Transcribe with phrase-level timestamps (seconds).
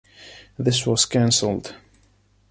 [0.57, 1.75] This was cancelled.